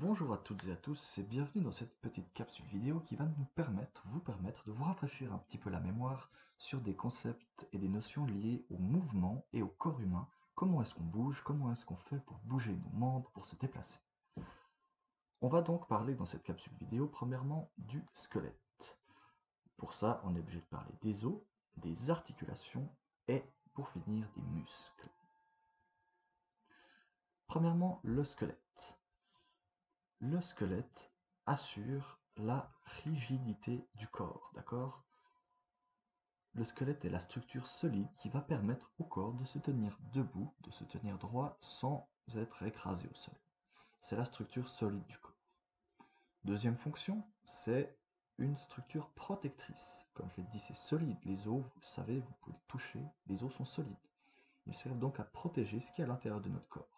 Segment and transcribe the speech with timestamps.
[0.00, 3.24] Bonjour à toutes et à tous et bienvenue dans cette petite capsule vidéo qui va
[3.24, 7.66] nous permettre, vous permettre de vous rafraîchir un petit peu la mémoire sur des concepts
[7.72, 10.28] et des notions liées au mouvement et au corps humain.
[10.54, 13.98] Comment est-ce qu'on bouge, comment est-ce qu'on fait pour bouger nos membres, pour se déplacer?
[15.40, 19.00] On va donc parler dans cette capsule vidéo premièrement du squelette.
[19.78, 21.42] Pour ça, on est obligé de parler des os,
[21.76, 22.88] des articulations
[23.26, 23.42] et
[23.72, 25.10] pour finir des muscles.
[27.48, 28.97] Premièrement, le squelette.
[30.20, 31.12] Le squelette
[31.46, 32.72] assure la
[33.04, 35.04] rigidité du corps, d'accord?
[36.54, 40.52] Le squelette est la structure solide qui va permettre au corps de se tenir debout,
[40.62, 43.38] de se tenir droit sans être écrasé au sol.
[44.00, 45.36] C'est la structure solide du corps.
[46.42, 47.96] Deuxième fonction, c'est
[48.38, 50.04] une structure protectrice.
[50.14, 51.18] Comme je l'ai dit, c'est solide.
[51.24, 53.94] Les os, vous le savez, vous pouvez les toucher, les os sont solides.
[54.66, 56.97] Ils servent donc à protéger ce qui est à l'intérieur de notre corps.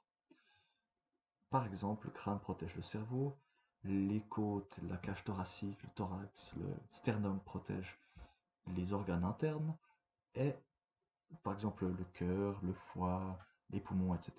[1.51, 3.37] Par exemple, le crâne protège le cerveau,
[3.85, 7.99] les côtes, la cage thoracique, le thorax, le sternum protège
[8.69, 9.77] les organes internes,
[10.35, 10.55] et
[11.43, 13.39] par exemple le cœur, le foie,
[13.71, 14.33] les poumons, etc.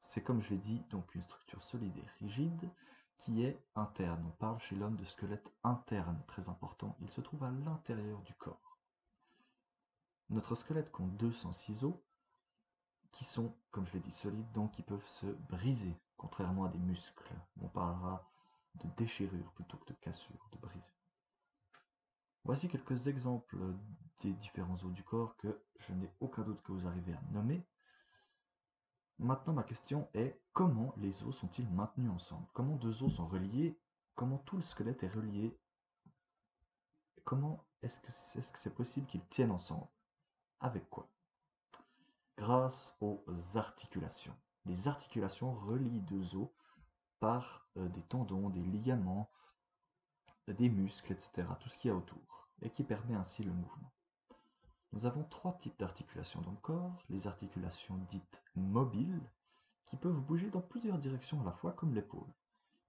[0.00, 2.68] C'est comme je l'ai dit, donc une structure solide et rigide
[3.16, 4.24] qui est interne.
[4.26, 6.96] On parle chez l'homme de squelette interne, très important.
[7.00, 8.78] Il se trouve à l'intérieur du corps.
[10.30, 11.94] Notre squelette compte 206 os
[13.12, 16.78] qui sont, comme je l'ai dit, solides, donc qui peuvent se briser contrairement à des
[16.78, 17.32] muscles.
[17.60, 18.28] On parlera
[18.76, 20.94] de déchirure plutôt que de cassure, de brise.
[22.44, 23.56] Voici quelques exemples
[24.20, 27.62] des différents os du corps que je n'ai aucun doute que vous arrivez à nommer.
[29.18, 32.46] Maintenant, ma question est comment les os sont-ils maintenus ensemble?
[32.52, 33.78] Comment deux os sont reliés?
[34.14, 35.56] Comment tout le squelette est relié?
[37.24, 39.86] Comment est-ce que c'est possible qu'ils tiennent ensemble?
[40.60, 41.08] Avec quoi?
[42.42, 44.34] Grâce aux articulations
[44.66, 46.48] les articulations relient deux os
[47.20, 49.30] par euh, des tendons, des ligaments,
[50.48, 51.46] des muscles, etc.
[51.60, 53.92] Tout ce qu'il y a autour, et qui permet ainsi le mouvement.
[54.90, 57.04] Nous avons trois types d'articulations dans le corps.
[57.10, 59.22] Les articulations dites mobiles,
[59.86, 62.34] qui peuvent bouger dans plusieurs directions à la fois, comme l'épaule.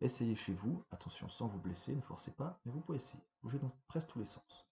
[0.02, 3.24] Essayez chez vous, attention sans vous blesser, ne forcez pas, mais vous pouvez essayer.
[3.44, 4.66] Bouger dans presque tous les sens.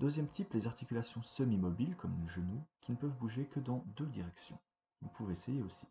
[0.00, 4.06] Deuxième type, les articulations semi-mobiles, comme le genou, qui ne peuvent bouger que dans deux
[4.06, 4.58] directions.
[5.00, 5.86] Vous pouvez essayer aussi.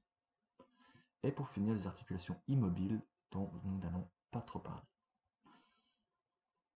[1.24, 4.82] Et pour finir, les articulations immobiles dont nous n'allons pas trop parler.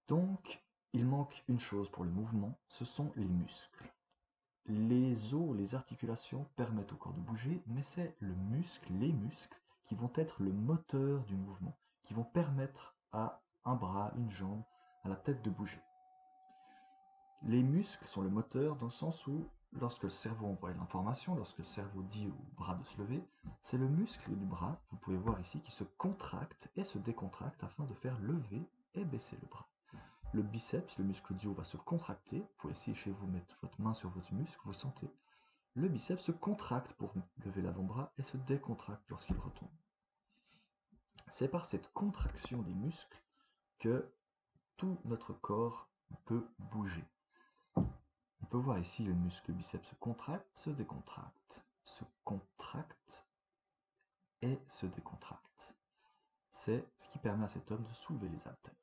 [0.08, 3.92] Donc, il manque une chose pour le mouvement, ce sont les muscles.
[4.66, 9.62] Les os, les articulations permettent au corps de bouger, mais c'est le muscle, les muscles,
[9.84, 14.64] qui vont être le moteur du mouvement, qui vont permettre à un bras, une jambe,
[15.04, 15.82] à la tête de bouger.
[17.44, 21.60] Les muscles sont le moteur dans le sens où lorsque le cerveau envoie l'information, lorsque
[21.60, 23.24] le cerveau dit au bras de se lever,
[23.62, 27.64] c'est le muscle du bras, vous pouvez voir ici, qui se contracte et se décontracte
[27.64, 29.68] afin de faire lever et baisser le bras.
[30.34, 32.40] Le biceps, le muscle du haut, va se contracter.
[32.40, 35.10] Vous pouvez essayer chez vous mettre votre main sur votre muscle, vous sentez.
[35.74, 37.14] Le biceps se contracte pour
[37.46, 39.70] lever l'avant-bras et se décontracte lorsqu'il retombe.
[41.30, 43.24] C'est par cette contraction des muscles
[43.80, 44.12] que
[44.76, 45.90] tout notre corps
[46.26, 47.06] peut bouger.
[48.48, 53.26] On peut voir ici le muscle biceps se contracte, se décontracte, se contracte
[54.42, 55.76] et se décontracte.
[56.54, 58.74] C'est ce qui permet à cet homme de soulever les haltères.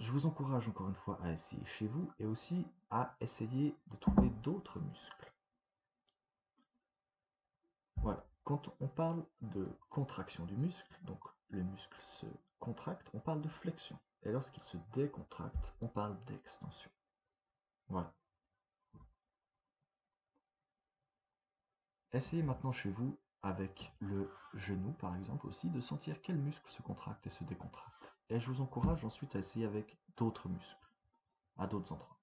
[0.00, 3.96] Je vous encourage encore une fois à essayer chez vous et aussi à essayer de
[3.96, 5.32] trouver d'autres muscles.
[7.98, 12.26] Voilà, quand on parle de contraction du muscle, donc le muscle se
[12.58, 13.96] contracte, on parle de flexion.
[14.24, 16.90] Et lorsqu'il se décontracte, on parle d'extension.
[17.86, 18.12] Voilà.
[22.12, 26.82] Essayez maintenant chez vous, avec le genou par exemple aussi, de sentir quel muscle se
[26.82, 28.12] contracte et se décontracte.
[28.30, 30.88] Et je vous encourage ensuite à essayer avec d'autres muscles,
[31.56, 32.18] à d'autres endroits.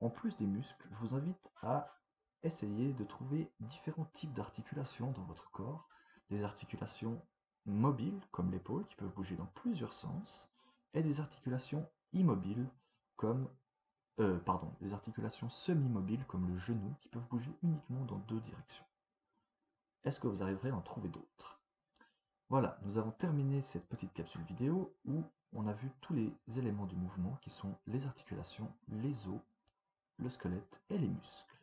[0.00, 1.96] En plus des muscles, je vous invite à
[2.42, 5.88] essayer de trouver différents types d'articulations dans votre corps.
[6.30, 7.20] Des articulations
[7.66, 10.48] mobiles, comme l'épaule, qui peuvent bouger dans plusieurs sens,
[10.94, 12.68] et des articulations immobiles
[13.16, 13.48] comme
[14.18, 18.84] euh, pardon, des articulations semi-mobiles comme le genou qui peuvent bouger uniquement dans deux directions.
[20.04, 21.60] Est-ce que vous arriverez à en trouver d'autres?
[22.48, 25.22] Voilà, nous avons terminé cette petite capsule vidéo où
[25.52, 29.40] on a vu tous les éléments du mouvement qui sont les articulations, les os,
[30.18, 31.55] le squelette et les muscles.